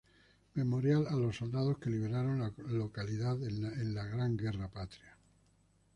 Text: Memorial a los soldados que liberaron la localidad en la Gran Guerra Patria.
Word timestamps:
Memorial 0.55 1.05
a 1.11 1.13
los 1.15 1.35
soldados 1.35 1.77
que 1.77 1.91
liberaron 1.91 2.39
la 2.39 2.51
localidad 2.69 3.37
en 3.43 3.93
la 3.93 4.03
Gran 4.05 4.35
Guerra 4.35 4.67
Patria. 4.67 5.15